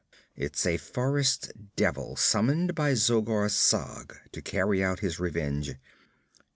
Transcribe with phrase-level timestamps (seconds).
[0.35, 5.75] It's a forest devil summoned by Zogar Sag to carry out his revenge.